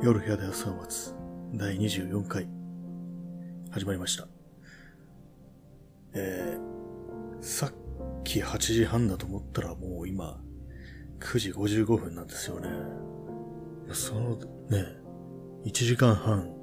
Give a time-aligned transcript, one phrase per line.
[0.00, 1.14] 夜部屋で朝を待つ
[1.54, 2.48] 第24回
[3.72, 4.28] 始まりました。
[6.14, 7.72] えー、さっ
[8.22, 10.40] き8時半だと思ったらもう今
[11.18, 12.68] 9時55分なんですよね。
[13.92, 14.36] その
[14.70, 14.86] ね、
[15.64, 16.54] 1時間半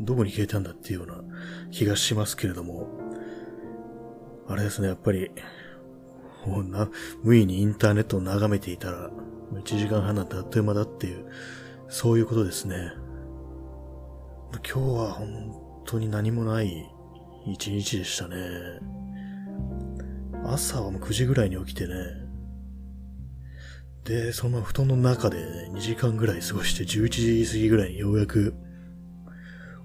[0.00, 1.22] どこに消えたんだっていうような
[1.70, 2.88] 気がしますけれども、
[4.48, 5.30] あれですね、やっぱり、
[6.44, 6.90] もうな、
[7.22, 9.10] 無意にインターネットを眺めていたら、
[9.52, 11.26] 1時間半なんてあっという間だっていう、
[11.88, 12.92] そういうことですね。
[14.64, 16.90] 今日は本当に何もない
[17.46, 18.36] 一日でしたね。
[20.44, 21.94] 朝はもう9時ぐらいに起きてね。
[24.04, 28.54] で、そのまま布団の中で、ね、2時間ぐらい過ごして11時過ぎぐらいにようやく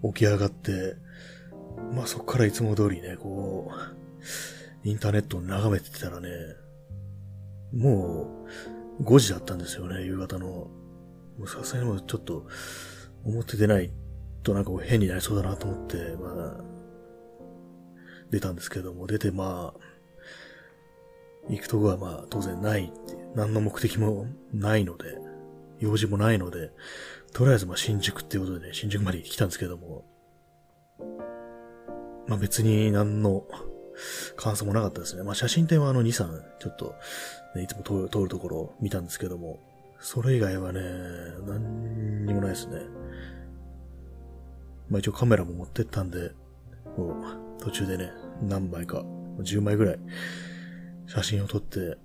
[0.03, 0.95] 起き上がって、
[1.93, 6.29] まあそこからいつも通りね、こう、インターネットを眺めてたらね、
[7.73, 8.45] も
[8.99, 10.67] う5時だったんですよね、夕方の。
[11.39, 12.45] もうさすがにもうちょっと、
[13.25, 13.91] 表出ない
[14.43, 16.63] となんか変になりそうだなと思って、まあ、
[18.29, 25.17] 出たんですけども、出てまあ、行くとこはまあ当然ないって、何の目的もないので、
[25.79, 26.71] 用事もないので、
[27.33, 30.05] とりあえずまあ新宿っていうことでね、新宿まで来たんですけども、
[32.27, 33.45] まあ別に何の
[34.35, 35.23] 感想もなかったですね。
[35.23, 36.95] まあ写真展はあの2、3、ちょっと、
[37.55, 39.59] ね、いつも通る通るところ見たんですけども、
[39.99, 40.81] それ以外はね、
[41.45, 42.79] 何にもないですね。
[44.89, 46.31] まあ一応カメラも持ってったんで、
[46.95, 47.15] こ
[47.59, 48.11] う、途中でね、
[48.41, 49.03] 何枚か、
[49.39, 49.99] 10枚ぐらい
[51.07, 51.97] 写真を撮って、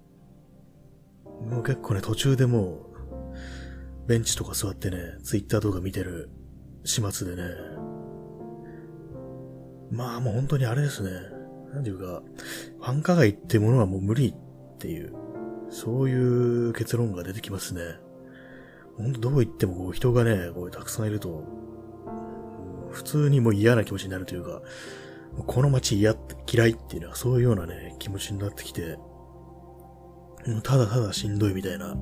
[1.49, 2.95] もう結構ね、途中でもう、
[4.07, 6.31] ベンチとか座ってね、ツイッター動画見てる
[6.85, 7.49] 始末でね、
[9.91, 11.11] まあもう本当にあれですね、
[11.73, 12.23] なんていうか、
[12.81, 15.15] 繁華街ってものはもう無理っていう、
[15.75, 17.81] そういう結論が出てきますね。
[18.97, 21.43] ほんとどう言ってもこう人がね、こうたくさんいると、
[22.93, 24.63] 普通にもう嫌な気持ちになるというか、
[25.49, 26.15] この街嫌、
[26.51, 28.99] 嫌いっていうのはそういうようなね、気持ちになってきて、
[30.63, 31.97] ただただしんどいみたいな。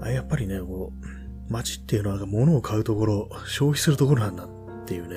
[0.00, 4.48] あやっぱりね、こう、街っていうのは物を買うところ、消費するところなんだっ
[4.86, 5.16] ていうね、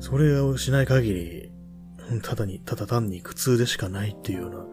[0.00, 1.52] それをしない限り、
[2.24, 4.66] ただに、ただ単に苦痛でしかないっていうような、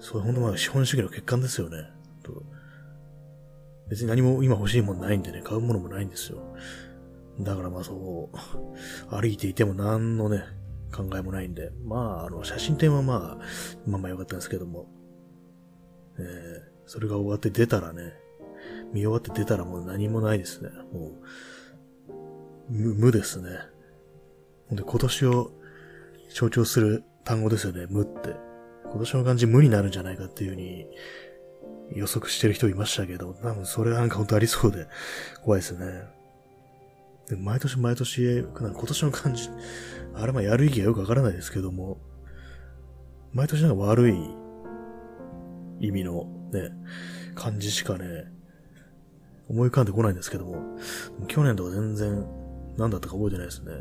[0.00, 1.90] そう、ほんとまあ資本主義の欠陥ですよね。
[3.90, 6.38] 別に何も今欲しいもんないんでね、買うものもないんですよ。
[7.40, 10.44] だからまあそう、歩いていても何のね、
[10.94, 13.44] 考えもないんで、まあ、あの、写真展はまあ、
[13.86, 14.86] まあまあ良かったんですけども、
[16.18, 16.24] えー、
[16.86, 18.12] それが終わって出たらね、
[18.92, 20.70] 見終わって出たらもう何もないですね。
[20.92, 21.12] も
[22.68, 23.50] う、無、無ですね。
[24.68, 25.50] ほんで、今年を
[26.32, 28.49] 象徴する単語ですよね、無って。
[28.90, 30.86] 今年の漢字無になるんじゃないかっていう風に
[31.94, 34.86] 予測してる人いましたけど、多分それはなんか本当ありそうで
[35.42, 36.04] 怖いですね。
[37.28, 39.48] で毎年毎年、今年の漢字、
[40.14, 41.98] あれまやる意義がよくわからないですけども、
[43.32, 44.14] 毎年なんか悪い
[45.78, 46.70] 意味のね、
[47.36, 48.24] 漢字しかね、
[49.48, 50.76] 思い浮かんでこないんですけども、
[51.28, 52.26] 去年とか全然
[52.76, 53.72] 何だったか覚えてないですね。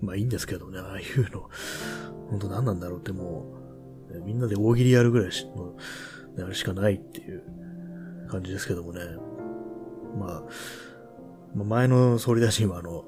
[0.00, 1.50] まあいいんですけどね、ああいうの、
[2.30, 3.61] 本当何なんだろうってもう、
[4.20, 5.72] みんなで大喜利やるぐらいの、
[6.36, 7.42] ね、あれしかないっていう
[8.30, 9.00] 感じですけどもね。
[10.18, 10.44] ま
[11.56, 13.04] あ、前の総理大臣はあの、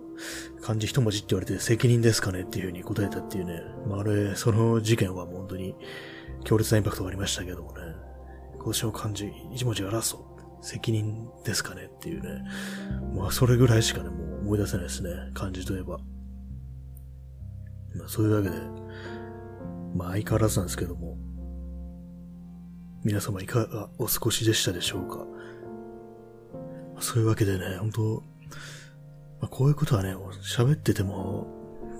[0.62, 3.60] 漢字一文字って言われて責任ですかねっていうふうに答えたっていうね。
[3.86, 5.74] まあ、あれ、その事件は本当に
[6.44, 7.80] 強烈なインパクトがありましたけどもね。
[8.56, 10.34] 今年の漢字一文字争う。
[10.64, 12.42] 責任ですかねっていうね。
[13.14, 15.10] まあ、それぐらいしかね、もう思い出せないですね。
[15.34, 15.98] 漢字といえば。
[17.94, 18.56] まあ、そういうわけで、
[19.94, 21.16] まあ、相変わらずなんですけども。
[23.04, 25.26] 皆様いかがお過ごしでしたでしょうか？
[27.00, 28.22] そういうわけでね、本当
[29.40, 31.46] まあ、こういうことはね、喋ってても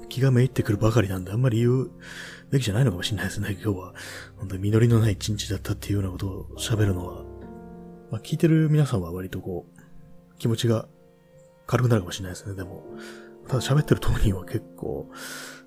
[0.09, 1.91] 気がめいってくるばかりなんで、あんまり言う
[2.50, 3.94] べきじゃないのかもしれないですね、今日は。
[4.38, 7.23] 本当に実りのない一日だったっていうようなことを喋るのは。
[8.11, 10.88] まあ、聞いてる皆さんは割とこう、気持ちが
[11.67, 12.82] 軽くなるかもしれないですね、でも。
[13.47, 15.11] ただ喋ってる当人は結構、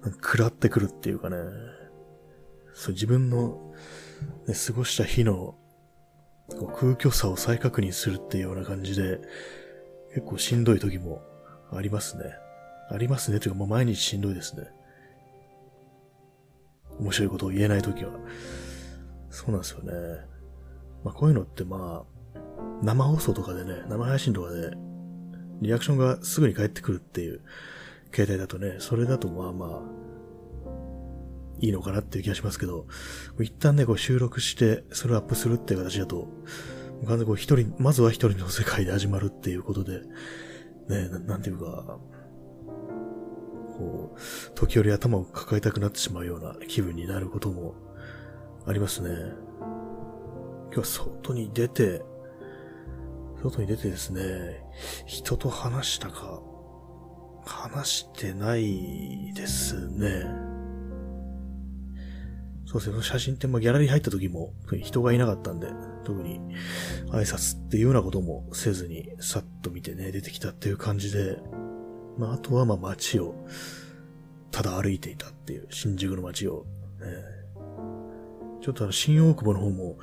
[0.04, 1.38] 食らってくるっていうかね、
[2.78, 3.74] そう自分の、
[4.48, 5.56] ね、過ごした日の
[6.80, 9.20] 空虚さを再確認するっていうような感じで、
[10.14, 11.24] 結構しんどい時も
[11.74, 12.26] ありますね。
[12.92, 13.40] ありますね。
[13.40, 14.68] というかもう毎日しんどいですね。
[17.00, 18.12] 面白いことを言えない時は。
[19.32, 19.92] そうなんですよね。
[21.04, 22.40] まあこういうのってまあ、
[22.84, 24.78] 生放送とかでね、生配信とかで、
[25.62, 27.42] リアクションがすぐに返ってくるっていう
[28.14, 30.07] 携帯だとね、それだとまあまあ、
[31.60, 32.88] いいのかなっていう気がしますけど、
[33.40, 36.28] 一旦ね、こう収録して、それをアップするっていう形だと、
[37.06, 40.02] 完全にこう一人、まずは一人の世界で始まるっていうことで、
[40.90, 42.00] ねな、んていうか、
[43.78, 44.20] こう、
[44.56, 47.76] 時折頭を抱えたくなってしまうような気分になることも
[48.66, 49.10] ありますね。
[50.72, 52.02] 今日は外に出て、
[53.44, 54.64] 外に出てですね、
[55.06, 56.42] 人と話したか、
[57.46, 60.57] 話してないですね。
[62.70, 64.52] そうですね、写真ってまギャラリー入った時も
[64.84, 65.70] 人がいなかったんで、
[66.04, 66.42] 特に
[67.12, 71.38] 挨拶っていうようなこともせずにさっと見てね、出てきたっていう感じで、
[72.18, 73.36] まああとはまあ街を
[74.52, 76.66] ただ歩いていたっていう、新宿の街を、
[77.00, 77.08] ね、
[78.62, 79.98] ちょっとあの新大久保の方も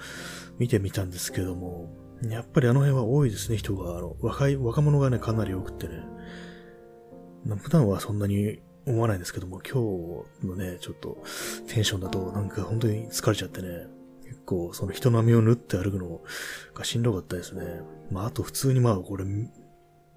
[0.59, 1.91] 見てみたんですけども、
[2.23, 3.99] やっぱりあの辺は多いですね、人が。
[3.99, 6.03] あの、若い、若者がね、かなり多くってね。
[7.59, 11.23] 普段はそんなに思わないんですけども、今日のね、ちょっと
[11.69, 13.87] テンションだとなんか本当に疲れちゃってね、
[14.25, 16.21] 結構その人波を縫って歩くの
[16.75, 17.81] がしんどかったですね。
[18.11, 19.25] まああと普通にまあこれ、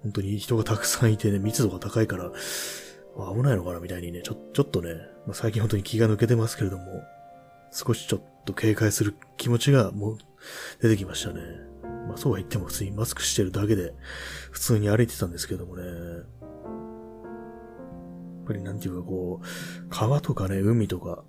[0.02, 2.30] 本当に人がたくさんいてね、密度が高いから、
[3.34, 4.94] 危ないのかなみたいにね、ちょ、ちょっとね、
[5.26, 6.84] まあ、最近本当に気が抜けてますけれども、
[7.72, 10.18] 少しちょっと警戒する気持ちがもう
[10.80, 11.40] 出てきましたね。
[12.06, 13.92] まあそうは言っても普通にマスクしてるだけで
[14.50, 15.82] 普通に歩いてたんですけどもね。
[18.48, 19.46] ぱりなんていうかこう、
[19.90, 21.22] 川とかね、海とか、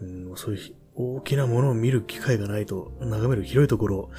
[0.00, 4.10] うん、そういう大きなものを見る機会がないと、眺める広いところ、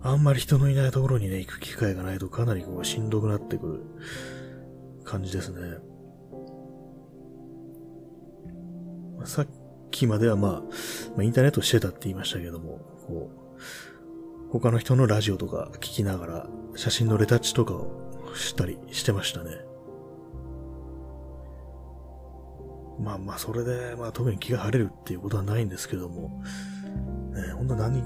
[0.00, 5.78] あんまり人のいないところにね、行く機会がないとかなりこう、しんどくなってくる感じですね。
[9.24, 9.46] さっ
[9.90, 16.46] きまではまあ、まあ、インターネットしてたって言いましたけども、こう、他の人のラジオとか聞きながら、
[16.76, 19.67] 写真のレタッチとかをしたりしてましたね。
[23.00, 26.42] まあまあ、それで、まあ特に気が晴れるっていうことはないんですけども、
[27.32, 28.02] ね、ほんと何、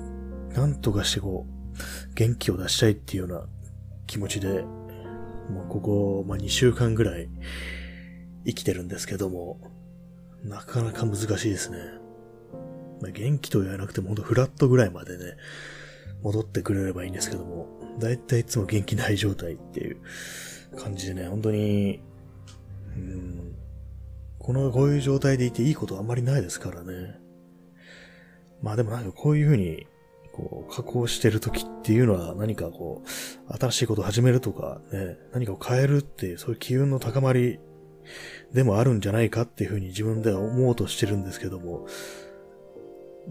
[0.51, 3.47] なんとかしてこう、元気を出したいっていうような
[4.07, 4.63] 気持ちで、
[5.51, 7.29] もうここ、まあ2週間ぐらい
[8.45, 9.61] 生きてるんですけども、
[10.45, 11.79] なかなか難しいですね。
[13.01, 15.37] まあ、元気と言わなくてもほんとフラットぐらいまでね、
[16.23, 17.67] 戻ってくれればいいんですけども、
[17.99, 19.97] だいたいいつも元気ない状態っていう
[20.77, 22.01] 感じでね、本当に、
[22.97, 23.52] うん、
[24.43, 27.19] この、こういう状態でいていいことはあんまりないですからね。
[28.61, 29.87] まあでもなんかこういうふうに、
[30.33, 37.61] こう、加工してる時っていうのは何かこう、新しいことを始めるとかね、何かを変えるっていう、そういう機運の高まり
[38.53, 41.87] でもあるんじゃないかっていうふうに自分では思おうとしてるんですけども、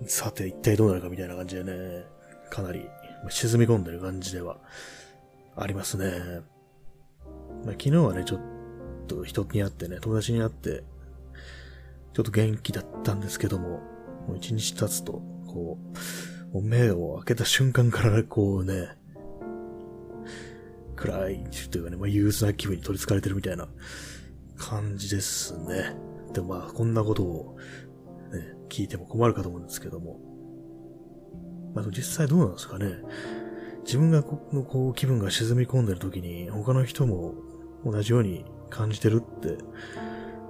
[0.06, 2.06] さて一体どうなるかみたいな感じでね、
[2.50, 2.88] かなり
[3.30, 4.58] 沈み込んでる感じでは
[5.56, 6.42] ありますね。
[7.66, 8.40] まあ、昨日はね、ちょっ
[9.08, 10.84] と人に会ってね、友達に会って、
[12.14, 13.80] ちょっと元気だったんですけども、
[14.28, 15.78] もう一日経つと、こ
[16.54, 18.90] う、う目を開けた瞬間からこうね、
[20.96, 23.68] 暗いというかね、まあ、憂鬱な気分に取り憑かれてるみたいな
[24.58, 25.96] 感じですね。
[26.34, 27.58] でまあ、こんなことを、
[28.32, 30.20] ね、聞いても困るかと思うんですけども。
[31.74, 32.98] まあ、実際どうなんですかね。
[33.84, 37.34] 自分がここう気分が沈み込んでる時に他の人も
[37.84, 39.58] 同じように感じてるって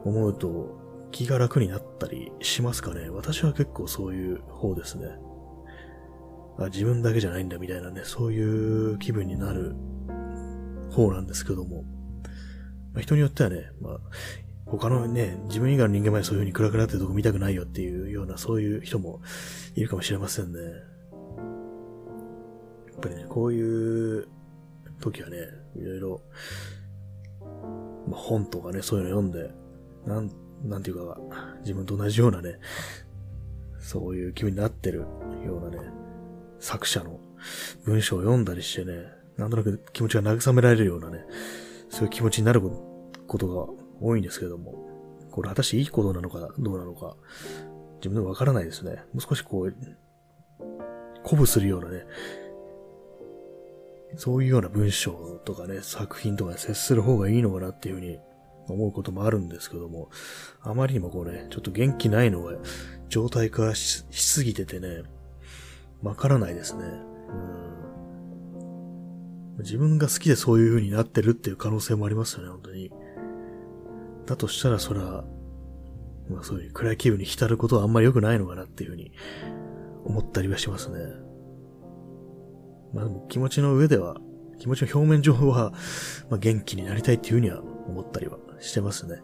[0.04, 0.81] 思うと
[1.12, 5.08] 気が楽になったりしますかね私は結構そういう方ですね。
[6.58, 8.42] あ自分だけじゃないんだみたいなね、そうい
[8.94, 9.76] う気分になる
[10.92, 11.84] 方なんですけども。
[12.94, 14.00] まあ、人によってはね、まあ、
[14.66, 19.22] 他のね、自分以外の人間までそういう風に暗くなってるとこ見たくないよっていうような、そういう人も
[19.76, 20.60] いるかもしれませんね。
[20.60, 20.68] や
[22.98, 24.28] っぱりね、こういう
[25.00, 25.38] 時はね、
[25.76, 26.22] いろいろ、
[28.08, 29.54] まあ、本とかね、そういうの読んで、
[30.06, 30.30] なん、
[30.64, 31.18] なんていうか、
[31.62, 32.60] 自分と同じようなね、
[33.80, 35.00] そういう気分になってる
[35.46, 35.80] ようなね、
[36.60, 37.20] 作者の
[37.86, 41.26] 文章を読んだりしてね、なんとなく気持ちが慰められるようなね、
[41.90, 43.68] そういう気持ちになることが
[44.00, 44.76] 多いんですけども、
[45.32, 47.16] これ果たしていいことなのかどうなのか、
[47.96, 49.04] 自分でもわからないですね。
[49.14, 49.76] もう少しこう、
[51.24, 52.06] 鼓舞するようなね、
[54.18, 55.12] そういうような文章
[55.46, 58.20] とかね、作品とかに接する方がいいのかなっていうふうに
[58.72, 60.10] 思うこともあるんですけども、
[60.62, 62.54] あまりにもこうね、ちょっと元気ないのが
[63.10, 65.04] 状態化しすぎててね、
[66.02, 66.84] わからないですね。
[66.86, 67.72] うん
[69.62, 72.92] 自分が好きでそういう風になってるっていう可能性もありますよね、本当に。
[74.26, 75.24] だとしたらそれは、
[76.30, 79.12] まあそういう暗い気分に浸ることはあんまり良くないのかなっていう風に
[80.06, 81.00] 思ったりはしますね。
[82.94, 84.18] まあでも気持ちの上では、
[84.60, 85.72] 気持ちの表面上は、
[86.30, 89.22] まあ元気になりたいっていう風には思ったりはしてますね。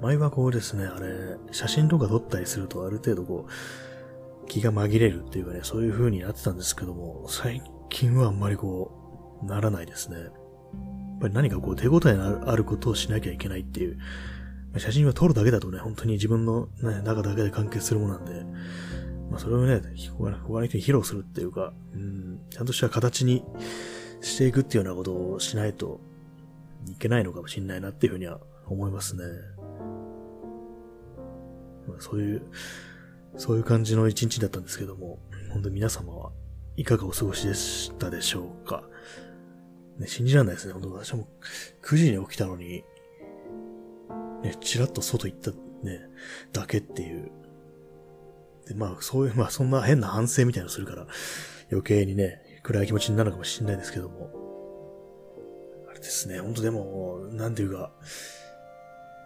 [0.00, 10.18] 前はこうですね、あれ、写真とか撮ったりするとある程度こう、気が紛れるっていうかね、そういう風になってたんですけども、最近はあんまりこう、ならないですね。
[10.18, 10.30] やっ
[11.20, 13.98] ぱり何かこう手応えのあることをしなきゃいけないっていう。
[14.78, 18.44] 写真は撮るだけだとね、本当に自分のね、中だけで完結するものなんで、
[19.30, 19.80] まあそれをね、
[20.18, 23.44] 他の人に披露するっていうか、うん、ちゃんとした形に
[24.20, 26.00] していくっていうようなことをしないと
[26.86, 29.24] いけないのかもしれないなっていうふうには思いますね。
[31.98, 32.42] そういう、
[33.36, 35.18] そういう感じの一日だったんですけども、
[35.52, 36.32] 本当に皆様は
[36.76, 38.84] いかがお過ごしでしたでしょうか？
[39.98, 40.72] ね、信じられないですね。
[40.72, 41.28] 本当私も
[41.82, 42.84] 9時に起きたのに、
[44.42, 45.50] ね、ちらっと外行った
[45.82, 46.00] ね、
[46.52, 47.30] だけっていう。
[48.66, 51.06] で、まあ、そういう、まあ、そんな変な反省みたいなのするから、
[51.70, 54.30] 余計にね、暗い気持ちになるかもしれないですけども。
[56.02, 57.92] ですね、本当でも、なんていうか、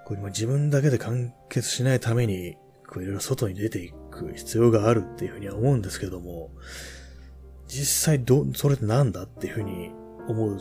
[0.04, 2.56] これ自分だけで完結しないために、
[2.88, 6.50] こういろいろ外に出ていく必要があるっていうふうには思うんですけども、
[7.66, 9.90] 実際ど、それってなんだっていうふうに
[10.28, 10.58] 思う、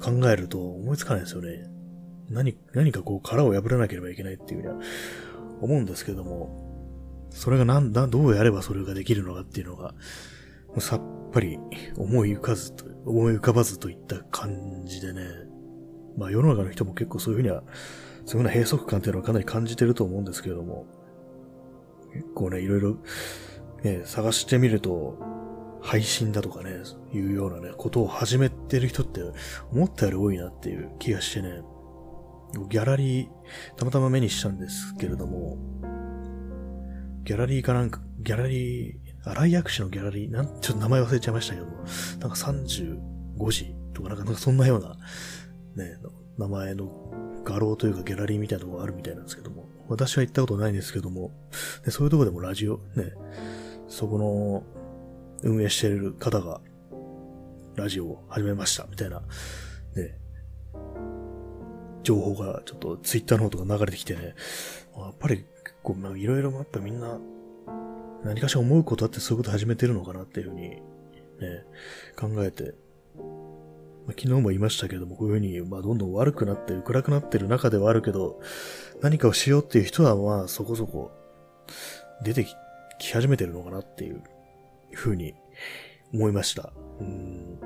[0.00, 1.68] 考えると思いつかないですよね。
[2.30, 4.80] 何、何かこう殻を破らなければいけないっていうふうには
[5.60, 9.94] 思うんですけども、それがなんだ、どうやればそれができるのかっていうのが、
[10.78, 11.00] さっ
[11.32, 11.58] ぱり
[11.96, 15.22] 思い浮かずという、思い浮かばずといった感じでね、
[16.16, 17.62] まあ世の中の人も結構そういうふうには、
[18.24, 20.86] そういうふうな閉塞感っていうのはかなり感じてると思うんですけれども、
[22.12, 22.96] 結構ね、いろいろ、
[23.82, 25.18] ね、探してみると、
[25.82, 26.70] 配信だとかね、
[27.12, 29.20] いうようなね、ことを始めてる人って
[29.70, 31.60] 思ったより多いなっていう気がしてね、
[32.70, 33.28] ギャラリー、
[33.76, 35.58] たまたま目にしたんですけれども、
[37.24, 38.96] ギャラリーかなんか、ギャラリー、
[39.26, 41.72] 荒井薬師のギャラリー、なん、ちょっと名前忘れちゃいましたけども、
[42.20, 44.96] なんか35時とかなんか、そんなような、
[45.82, 45.96] ね、
[46.36, 51.30] 名前の画廊というかギャラリーみたいなとこがあるみたいなんですけども、私は行ったことないんですけども、
[51.84, 53.12] でそういうとこでもラジオ、ね、
[53.88, 54.62] そこの
[55.42, 56.60] 運営してる方が、
[57.76, 59.20] ラジオを始めました、みたいな、
[59.94, 60.18] ね、
[62.02, 64.34] 情報がちょっとツイッターの方とか流れてきてね、
[64.96, 65.48] やっぱり結
[65.82, 67.18] 構、いろいろやっぱみんな、
[68.24, 70.80] 何かしら思うことあってそういうこと始めてるのかなっていうふうに、ね、
[72.16, 72.74] 考えて、
[74.06, 78.40] まあ、昨日も言いましたけども、こういうふうに、まあ、どんどん悪くなってる、暗くなってる中ではあるけど、
[79.02, 81.10] 何かをしようっていう人は、まあ、そこそこ、
[82.22, 82.46] 出て
[82.98, 84.22] き始めてるのかなっていう
[84.92, 85.34] ふうに
[86.12, 86.72] 思いました。
[87.00, 87.58] うん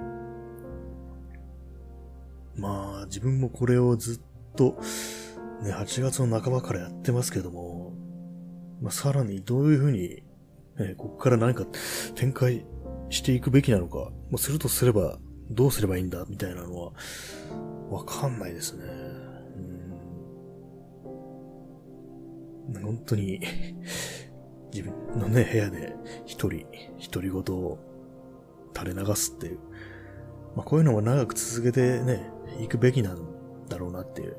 [2.57, 4.21] まあ、自分もこれをずっ
[4.57, 4.81] と、
[5.63, 7.93] ね、8月の半ばからやってますけども、
[8.83, 10.23] まあ、さらにどういうふうに、
[10.79, 11.65] ね、ここから何か
[12.15, 12.65] 展開
[13.11, 15.19] していくべきなのか、もうするとすれば、
[15.51, 16.93] どうすればいいんだ、みたいなのは、
[17.91, 18.85] わかんないですね。
[22.75, 22.83] うん。
[22.83, 23.41] 本当に
[24.73, 25.95] 自分のね、部屋で
[26.27, 26.67] 一人、
[27.11, 27.79] 独り言を
[28.77, 29.59] 垂れ流すっていう。
[30.55, 32.31] まあ、こういうのも長く続けてね、
[32.61, 33.19] 行くべきなん
[33.69, 34.37] だろうなっていう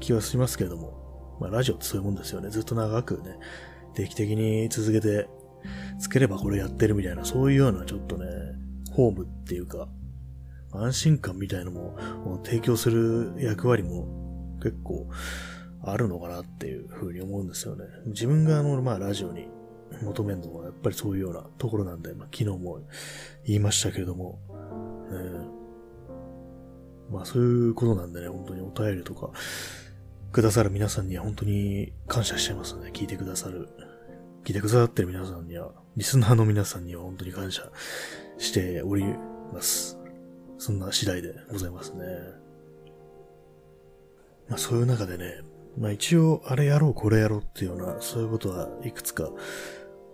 [0.00, 2.50] 気はしますけれども、まあラジオってそういうもんですよね。
[2.50, 3.38] ずっと長くね、
[3.94, 5.28] 定期的に続けて、
[5.98, 8.26] つければこれやってるみたいな、そういうようなちょっとね、
[8.90, 9.88] ホームっていうか、
[10.72, 11.96] 安心感みたいのも
[12.44, 15.08] 提供する役割も結構
[15.82, 17.84] あるのかなっていうふうに思うんですよね。
[18.06, 19.48] 自分があの、まあラジオに
[20.02, 22.80] 求めるのはやっぱりそういうようなところなんで、まあ昨日も
[23.44, 24.38] 言いましたけれども、
[25.10, 25.18] ね、
[27.10, 29.30] まあそういうことなんでね、本当にお便りとか
[30.30, 32.90] くださる皆さんには本当に感謝してますね。
[32.94, 33.68] 聞いてくださる。
[34.44, 37.62] 聞いてくださってる皆さんには、リスナーの皆さんには本当に感謝
[38.38, 39.04] しており
[39.52, 39.98] ます。
[40.58, 42.04] そんな次第でございますね。
[44.48, 45.42] まあそういう中でね、
[45.78, 49.30] まあ一応あれやろうこれやろうっていうような、そういうことはいくつか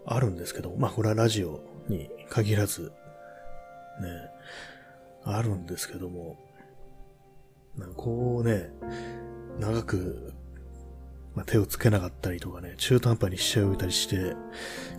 [0.05, 2.91] あるんですけど、まあこれはラジオに限らず、ね、
[5.25, 6.37] あるんですけども、
[7.77, 8.71] なんかこうね、
[9.59, 10.35] 長く、
[11.39, 14.35] まあ、手をつけなかったりとかね、中途半端にしちゃうたりして、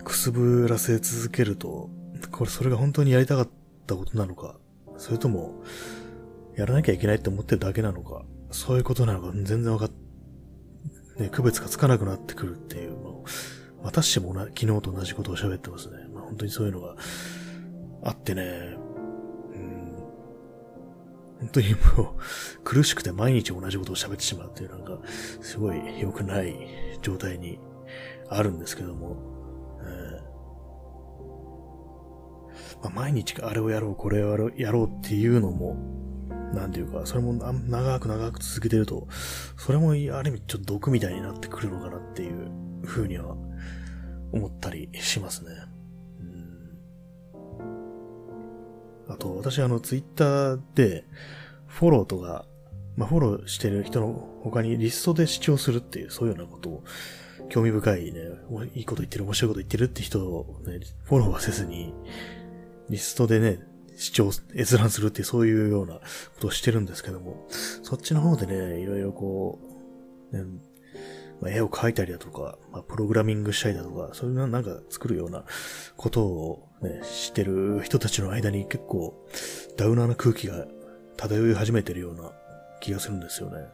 [0.04, 1.90] くすぶらせ続けると、
[2.30, 3.48] これそれが本当にやりたかっ
[3.86, 4.56] たことなのか、
[4.96, 5.62] それとも、
[6.56, 9.90] やらなきゃいけないって思ってるだけなのか、そういうことなのか全然わかっ、
[11.18, 13.12] ね、区別がつかなくなってくるっていう、まあ、
[13.82, 15.98] 私も昨日と同じことを喋ってますね。
[16.14, 16.96] まあ、本当にそういうのが
[18.02, 18.78] あってね、
[21.40, 22.14] 本当にも
[22.58, 24.98] う苦しくて毎日同じことを喋ってしまうっていうなんか、
[25.40, 26.54] すごい良くない
[27.02, 27.58] 状態に
[28.28, 29.16] あるんですけども、
[29.82, 35.76] えー、まあ、毎日あれをやろう、これをやろうっていうのも、
[36.54, 39.08] なんていうか、それも長く長く続けてると、
[39.56, 42.50] それもある意味ちょっと毒みたいになってくるのかなっていう
[42.84, 43.34] 風には
[44.32, 45.50] 思ったりしますね。
[49.10, 51.04] あと、私あの、ツイッターで、
[51.66, 52.46] フォローとか、
[52.96, 56.84] まあ、フォローしてる人の他にリストで視聴するっていう、そういうようなことを、
[57.48, 58.20] 興味深いね、
[58.74, 61.92] いいこと言ってる、面白いこと言ってるって人をね、フォローはせずに、
[62.88, 63.60] リストでね、
[63.96, 66.00] 視聴、閲覧するって、そういうようなこ
[66.40, 67.48] とをしてるんですけども、
[67.82, 69.58] そっちの方でね、いろいろこ
[70.32, 70.44] う、ね、
[71.40, 75.44] まあ、絵を描いたりだとか、まあ、プログラミングしたりだとか、そういうなんか作るような
[75.96, 79.14] ことをね、してる人たちの間に結構
[79.76, 80.66] ダウナーな空気が
[81.16, 82.32] 漂い始めてるような
[82.80, 83.66] 気がするんですよね。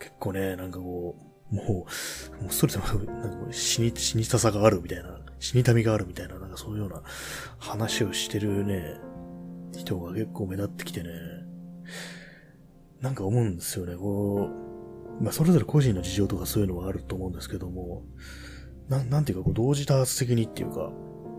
[0.00, 1.16] 結構ね、なんかこ
[1.52, 1.86] う、もう、も
[2.48, 7.02] うストレスなんか死に、死にたさがあるみたいな、死にたみがあるみたいな、なんかそういうような
[7.58, 8.96] 話をしてるね、
[9.72, 11.10] 人が結構目立ってきてね、
[13.00, 14.50] なんか思うんですよね、こ
[15.20, 18.02] う、まあ、それぞれ個人の事情とかそういうのはあると思うんですけども、
[18.88, 20.90] ななんていうか、こう、同時多発的にっていうか、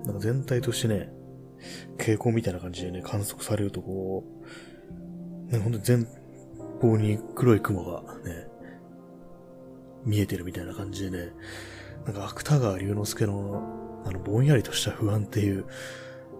[0.05, 1.11] なんか全体としてね、
[1.97, 4.23] 傾向みたいな感じでね、観測されるとこ
[5.49, 6.05] う、ね、ほんと前
[6.81, 8.47] 方に黒い雲がね、
[10.05, 11.33] 見えてるみたいな感じでね、
[12.05, 15.65] なんか芥川龍之介の、あの、ぼんやりとした不安っていう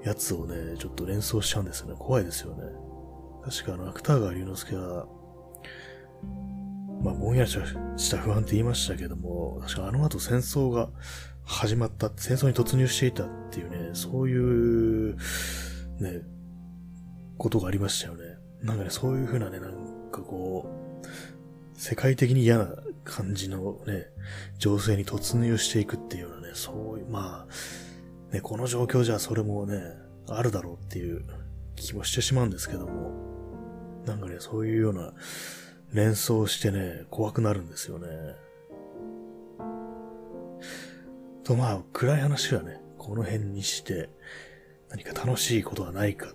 [0.04, 1.96] やつをね、ちょっと連想しちゃうんですよね。
[1.98, 2.64] 怖いですよね。
[3.44, 5.08] 確かあの、芥川龍之介は、
[7.04, 10.90] まあ、ぼんやりした不安って言いましたけども、確かあの後戦争が
[11.50, 15.18] 始まった、戦争に突入していたっていうね、そういう、
[16.00, 16.22] ね、
[17.40, 18.38] ことがありましたよね。
[18.62, 20.70] なんかね、そういうふうなね、なんかこ
[21.04, 21.08] う、
[21.74, 22.70] 世界的に嫌な
[23.04, 24.06] 感じのね、
[24.60, 29.82] 情勢に突入していくっていうようなね、そういう、まあ、ね、この状況じゃそれもね、
[30.28, 31.26] あるだろうっていう
[31.76, 35.14] 気もしてしまうんですけども、なんかね、そういうような、
[35.94, 38.08] 連想してね、怖くなるんですよね。
[41.44, 44.10] と、まあ、暗い話はね、この辺にして、
[44.90, 46.34] 何か楽しいことはないか。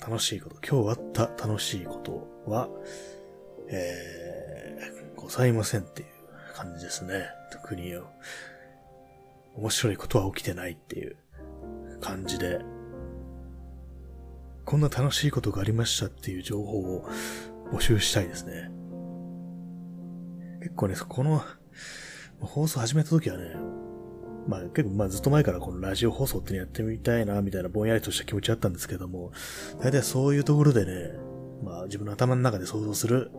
[0.00, 2.68] 楽しいこと、今日あった楽しいことは、
[3.68, 6.08] えー、ございませんっていう
[6.54, 7.26] 感じですね。
[7.52, 7.94] 特に。
[9.56, 11.16] 面白いことは起きてないっていう
[12.00, 12.60] 感じで、
[14.64, 17.08] こんな楽しいことがありましたっていう情報を
[17.72, 18.70] 募集したいですね。
[20.60, 21.42] 結構ね、この
[22.40, 23.54] 放送始めた時はね、
[24.50, 29.30] まあ結構まあずっと前からこのラジオ放送ってやってみたいな、みたいなぼんやりとした気持ちあったんですけども、
[29.80, 31.12] 大体そういうところでね、
[31.62, 33.30] まあ自分の頭の中で想像する、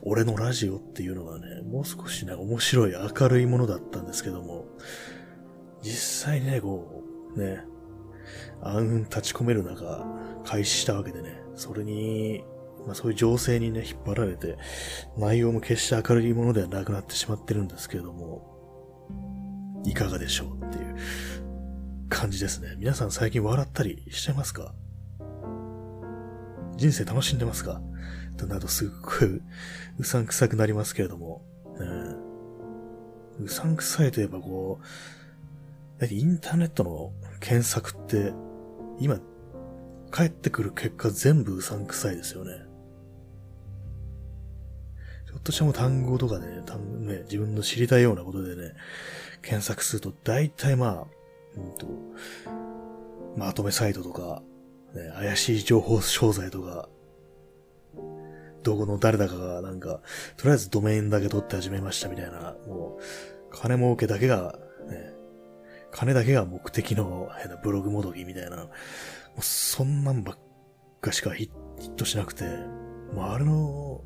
[0.00, 4.64] 俺のラジオっていうのがね、もう少しね、面白い明るいものだったんですけども、
[5.82, 7.04] 実際ね、こ
[7.36, 7.60] う、ね、
[8.62, 10.06] 暗雲立ち込める中、
[10.46, 12.44] 開始したわけでね、それに、
[12.86, 14.56] まあそういう情勢にね、引っ張られて、
[15.18, 18.49] 内容も決して明るいものではなくなってしまってるんですけども、
[19.84, 20.96] いかがでしょうっていう
[22.08, 22.74] 感じですね。
[22.78, 24.74] 皆さん最近笑ったりしてますか？
[26.76, 27.80] 人生楽しんでますか？
[28.36, 29.40] となるとすっごい
[29.98, 31.42] うさんくさくなりますけれども、
[31.78, 31.86] ね、
[33.44, 34.80] うさんくさいといえばこ
[36.00, 38.32] う、インターネットの検索って、
[38.98, 39.18] 今、
[40.10, 42.52] 帰ってくる結果全部うさんくさいですよね。
[45.28, 48.72] ちょっとしたも単語とかね、単ね、自分の知りたいようなことでね、
[49.42, 51.06] 検索すると、大体まあ、
[51.56, 51.86] うんと、
[53.36, 54.42] まとめサイトとか、
[54.94, 56.88] ね、怪しい情報商材とか、
[58.62, 60.00] どこの誰だかがなんか、
[60.36, 63.02] とりあえずドメインだけ取って始めましたみたいな、もう、
[63.50, 65.14] 金儲けだけが、ね、
[65.90, 68.68] 金だけが目的の変なブログもどきみたいな、もう
[69.42, 70.38] そんなんばっ
[71.00, 72.44] かしかヒットしなくて、
[73.14, 74.02] もうあれの、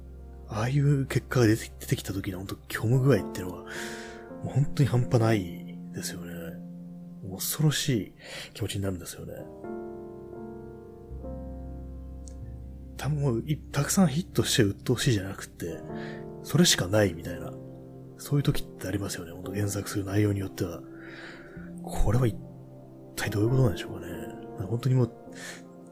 [0.48, 3.68] ああいう結果が出て出てきた時の本当虚無具合っていうのは、もう
[4.46, 6.34] 本当に半端ないですよね。
[7.30, 8.14] 恐ろしい
[8.52, 9.34] 気持ちになるんですよね。
[12.96, 15.80] 多分も、たくさんヒットして鬱陶しいじゃなくて、
[16.42, 17.52] それしかないみたいな、
[18.18, 19.32] そういう時ってありますよね。
[19.32, 20.80] 本当原作する内容によっては。
[21.82, 22.36] これは一
[23.16, 24.66] 体どういうことなんでしょうかね。
[24.66, 25.12] 本当にもう、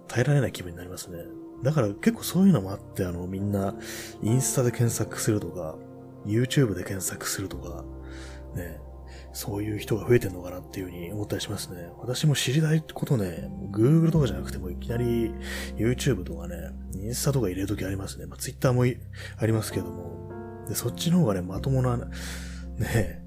[0.09, 1.19] 耐えられない気分になりますね。
[1.63, 3.75] だから結構そういうのもあって、あの、みんな、
[4.23, 5.77] インスタで検索するとか、
[6.25, 7.85] YouTube で検索するとか、
[8.55, 8.81] ね、
[9.33, 11.89] そういう人が増えてんのかなっていうふうに思ったりしますね。
[11.99, 15.33] 私も知りたいことね、Google とかじゃなくてもいきなり
[15.77, 16.57] YouTube とかね、
[16.95, 18.27] インスタとか入れるときありますね。
[18.27, 20.31] まあ、Twitter もありますけども、
[20.69, 23.25] で、そっちの方がね、まともな、ね、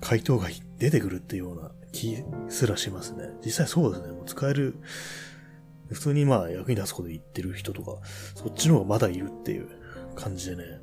[0.00, 0.48] 回答が
[0.78, 3.30] 出てくるっていうような気すらしますね。
[3.44, 4.12] 実際そうですね。
[4.12, 4.76] もう使える
[5.90, 7.98] 普通にまあ役に立つこと言ってる人とか、
[8.34, 9.68] そっちの方がまだいるっていう
[10.14, 10.80] 感じでね、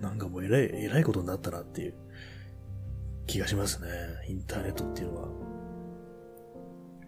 [0.00, 1.94] なんかもう偉い、偉いことになったなっていう
[3.26, 3.88] 気がしますね。
[4.28, 5.22] インターネットっていうの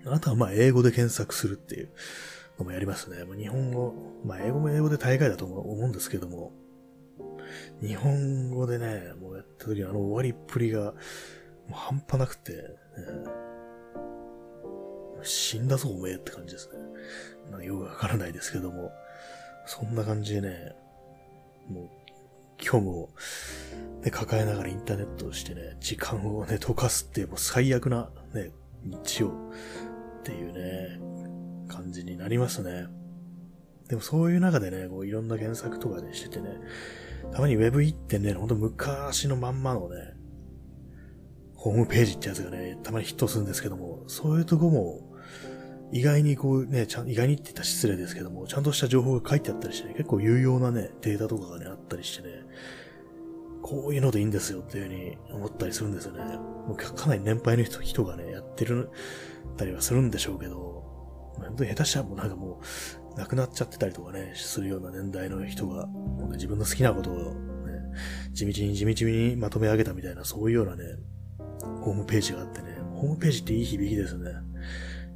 [0.07, 0.15] は。
[0.15, 1.91] あとはまあ英語で検索するっていう
[2.59, 3.19] のもやりますね。
[3.37, 6.53] 日本語、まあ英語も英語で大概だと思うんですけども、
[7.81, 10.93] 日本語でね、もうやった時あの終わりっぷりがも
[11.71, 12.59] う半端なくて、ね、
[15.23, 16.79] 死んだぞおめえって感じですね。
[17.51, 18.91] なんかよくわからないですけども、
[19.67, 20.75] そんな感じでね、
[21.69, 21.89] もう
[22.61, 23.11] う今日も、
[24.03, 28.53] ね、抱えながらインターネットをしてね、時間をね、溶かすっていうもう最悪なね、
[28.85, 31.01] 日曜っていうね、
[31.69, 32.87] 感じになりますね。
[33.89, 36.51] でもそういう中でね、こういろんな検索とかでしててね、
[37.33, 40.15] たまに Web 行ってね、ほんと昔のまんまのね、
[41.55, 45.08] ホームページってやつがね、たまにヒットするんですけども、そういうとこも、
[45.93, 52.35] 意外にこうね、ちゃん、意外にって言ったら失礼ですけども、ちゃんとした情報が書いてあったりしてね、結構有用なね、データとかがね、あったりしてね、
[53.63, 56.25] こういうのでいいんですよっていうふうに思ったりするんですよね。
[56.67, 58.91] もうかなり年配の人人がね、やってる
[59.57, 60.85] たりはするんでしょうけど、
[61.37, 62.61] 本当に下手したらもうなんかも
[63.15, 65.89] う、亡くなっちゃってたりとかね、するような年代の人が、
[66.33, 67.33] 自分の好きなことをね、
[68.33, 70.85] 地道に地道にまとめ上げたみたいな、そういうようなね、
[71.83, 74.31] ホームページがあってね、ホームページっていい響きですよね。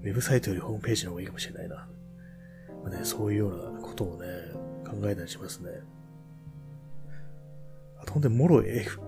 [0.02, 1.88] ウェブサイトよりホームページの方がいいかもしれないな。
[2.84, 4.26] まあね、そういうようなことをね、
[4.84, 5.70] 考えたりしますね。
[8.00, 9.00] あとほんで、もろ F、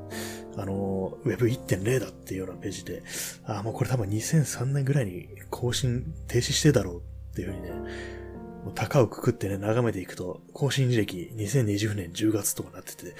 [0.56, 3.02] あの、Web1.0 だっていうようなページで、
[3.44, 7.02] ああ、もうこれ多分2003年ぐらいに更新停止してだろう
[7.32, 7.70] っていうふうにね、
[8.64, 13.14] もう高をくくってね、眺めていくと、更新履歴2020年10月とかなってて、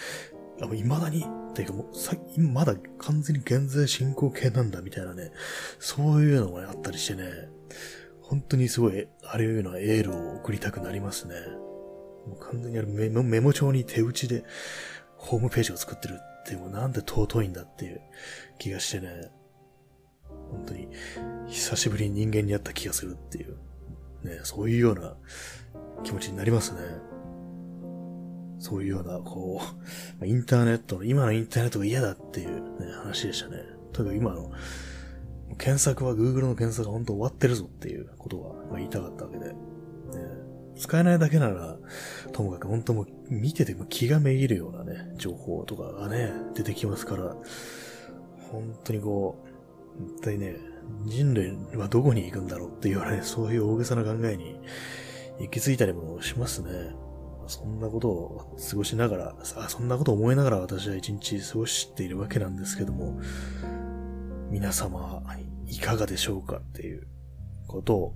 [0.61, 1.25] あ、もう未だに。
[1.55, 5.31] ていうかもう、さ、まだ完全に現在進行形なんだみたいなね、
[5.79, 7.49] そういうのもあったりしてね、
[8.21, 11.35] 本当にすごい、あれいうのはエールを送りたくなりますね。
[12.27, 14.45] もう完全にあれメモメモ帳に手打ちで
[15.17, 18.01] ホームページを作ってるってもうなんで尊いんだっていう
[18.59, 19.31] 気がしてね、
[20.51, 20.89] 本当に
[21.49, 23.57] 久しぶりに人間に会った気がするっていう、
[24.23, 25.15] ね、そういうような
[26.03, 26.81] 気持ちになりますね。
[28.65, 29.61] そういうような、こ
[30.23, 32.49] う、インターネットの、今のインターネットが嫌だっていう、
[32.81, 33.59] ね、話でしたね。
[33.93, 34.51] とにか今の、
[35.59, 39.55] 検索は Google の検索が本当終わってるぞっていうことは、言いたかったわけで。
[40.79, 41.77] 使えないだけなら、
[42.33, 47.37] ともかく本当も見てても気がめぎるようなね、情報とかがね、出てきますから、
[48.51, 49.45] 本当にこ
[50.01, 50.57] う、一体ね、
[51.05, 54.59] 人類はどこに行くんだろうっていうようなね、そういう大げさな考えに
[55.39, 57.04] 行き着いたりもしますね。
[57.47, 63.21] そんなことを過ごしながら、あそんなことを思いながら私は一日過ごしているわけなんですけども、
[64.51, 65.23] 皆様、
[65.67, 67.07] いかがでしょうかっていう
[67.67, 68.15] ことを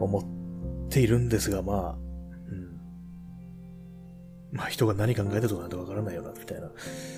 [0.00, 2.80] 思っているんですが、まあ、うん。
[4.52, 6.70] まあ人が何考えてるとかなんてわからないよな、みたいな、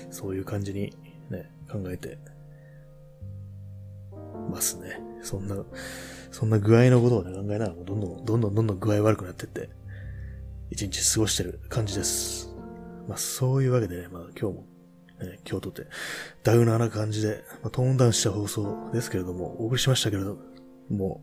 [0.09, 0.93] そういう感じに
[1.29, 2.17] ね、考えて
[4.49, 4.99] ますね。
[5.21, 5.55] そんな、
[6.31, 9.69] そんな具合のことをね、考えながらもどんどん、どんどんどんどん具合悪くなってって、
[10.71, 12.49] 一日過ごしてる感じです。
[13.07, 14.65] まあそういうわけでね、まあ今日も、
[15.21, 15.87] ね、今日とて、
[16.43, 20.37] ダウナーな感じで、まあ、トーンダウンした放送ですけれども、お送りしましたけれど
[20.89, 21.21] も、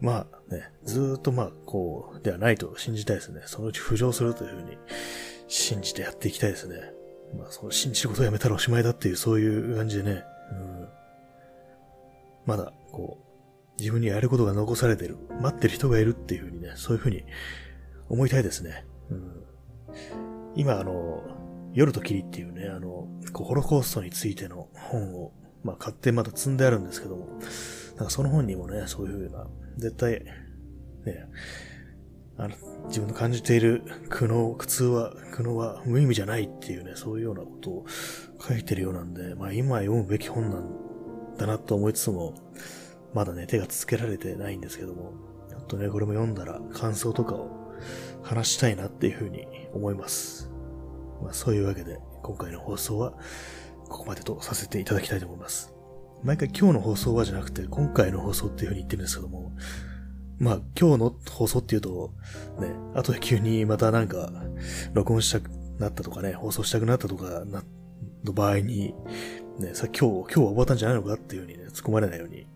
[0.00, 3.42] まあね、ずっとまあこう、ではないと信じたいですね。
[3.46, 4.78] そのうち浮上するというふうに
[5.48, 6.76] 信じてやっていきたいですね。
[7.36, 10.88] まあその信じることをやめたらおしまいだっていうそういう感じでね、うん、
[12.46, 13.31] まだこう、
[13.78, 17.24] 自分にやることが残されてる、待ってる人がいるっていうふうにね、そういうふうに
[18.08, 18.84] 思いたいですね。
[19.10, 19.44] うん、
[20.54, 21.22] 今、あの、
[21.72, 25.32] 夜と霧っていうね、あの、ホロコーストについての本を、
[25.64, 27.38] まあ、買ってまだ積んであるんですけども、
[27.96, 29.46] なんかその本にもね、そういうふうな、
[29.78, 30.24] 絶対、
[31.04, 31.28] ね、
[32.36, 32.54] あの、
[32.88, 37.86] 自分の感じている苦悩、苦痛は、苦悩は無意味じゃないっていうね、そういうようなことを
[38.40, 42.34] 書いてるようなんで、まあ今読むべき本なんだなと思いつつも、
[43.14, 45.12] まだね、手がつけられてないんですけども、
[45.48, 47.72] ちょっとね、これも読んだら感想とかを
[48.22, 50.50] 話したいなっていうふうに思います。
[51.22, 53.12] まあそういうわけで、今回の放送は
[53.88, 55.74] ここまでとさせていただきたいと思います。
[56.22, 59.52] 毎回今日の放送はじゃなくて、今回の放送っていうふうに言ってるんですけども、
[60.38, 62.14] まあ今日の放送っていうと、
[62.60, 64.32] ね、後で急にまたなんか、
[64.94, 67.62] 録音したくなったとかね、放送したくなったとかな、
[68.24, 68.94] の場合に、
[69.58, 72.46] ね、さ、今日、今日は終わったんじゃないのかっていうふうにね、突っ込まれないように、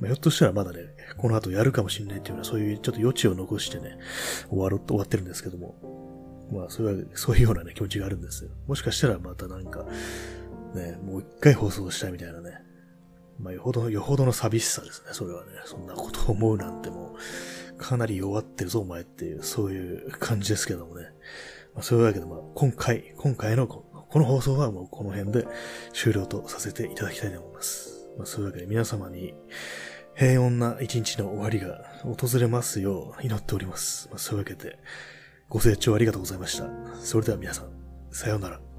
[0.00, 0.80] まあ、ひょっとしたらまだね、
[1.16, 3.98] この後やるかもしれないっていうような、そういうちょっと余地を残してね、
[4.48, 5.74] 終わる、終わってるんですけども。
[6.52, 8.50] まあ、それは、そういうようなね、気持ちがあるんですよ。
[8.66, 9.84] もしかしたらまたなんか、
[10.74, 12.58] ね、もう一回放送したいみたいなね。
[13.38, 15.52] まあ、よほど、よほどの寂しさですね、それはね。
[15.64, 17.14] そんなことを思うなんても
[17.74, 21.04] う、かなり弱ってるぞ、お前っていう、そういう感じですけどもね。
[21.74, 25.46] まあ、そういうわけで、まあ、今回、今回のここの放送はもうこの辺で
[25.92, 28.08] 終了とさせていただきたいと思います。
[28.18, 29.34] まあ、そういうわけで皆様に
[30.20, 34.06] 平穏な一日の終わりが訪れますよう祈っております。
[34.10, 34.78] まあ、そういうわけで
[35.48, 36.68] ご清聴ありがとうございました。
[37.00, 37.70] それでは皆さん、
[38.10, 38.69] さようなら。